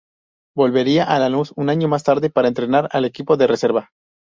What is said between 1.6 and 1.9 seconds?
año